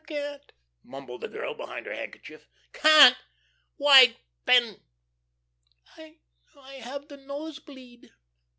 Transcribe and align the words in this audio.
"I 0.03 0.03
can't," 0.03 0.51
mumbled 0.83 1.21
the 1.21 1.27
girl 1.27 1.53
behind 1.53 1.85
her 1.85 1.93
handkerchief. 1.93 2.47
"Can't? 2.73 3.15
Why, 3.77 4.15
then?" 4.45 4.79
"I 5.95 6.17
I 6.57 6.73
have 6.77 7.07
the 7.07 7.17
nose 7.17 7.59
bleed." 7.59 8.09